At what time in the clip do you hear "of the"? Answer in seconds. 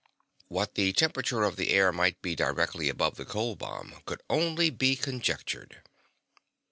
1.43-1.69